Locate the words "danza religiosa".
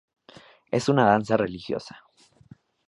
1.05-2.01